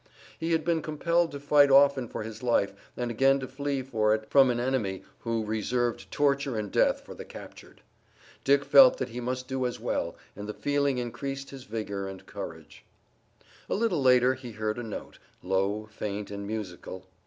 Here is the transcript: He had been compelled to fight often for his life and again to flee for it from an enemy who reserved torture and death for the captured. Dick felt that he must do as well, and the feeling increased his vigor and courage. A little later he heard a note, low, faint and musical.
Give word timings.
He 0.39 0.51
had 0.53 0.65
been 0.65 0.81
compelled 0.81 1.31
to 1.31 1.39
fight 1.39 1.69
often 1.69 2.07
for 2.07 2.23
his 2.23 2.41
life 2.41 2.73
and 2.97 3.11
again 3.11 3.39
to 3.39 3.47
flee 3.47 3.83
for 3.83 4.15
it 4.15 4.27
from 4.31 4.49
an 4.49 4.59
enemy 4.59 5.03
who 5.19 5.45
reserved 5.45 6.09
torture 6.11 6.57
and 6.57 6.71
death 6.71 7.01
for 7.01 7.13
the 7.13 7.23
captured. 7.23 7.81
Dick 8.43 8.65
felt 8.65 8.97
that 8.97 9.09
he 9.09 9.19
must 9.21 9.47
do 9.47 9.63
as 9.63 9.79
well, 9.79 10.15
and 10.35 10.49
the 10.49 10.55
feeling 10.55 10.97
increased 10.97 11.51
his 11.51 11.65
vigor 11.65 12.07
and 12.07 12.25
courage. 12.25 12.83
A 13.69 13.75
little 13.75 14.01
later 14.01 14.33
he 14.33 14.53
heard 14.53 14.79
a 14.79 14.83
note, 14.83 15.19
low, 15.43 15.85
faint 15.91 16.31
and 16.31 16.47
musical. 16.47 17.05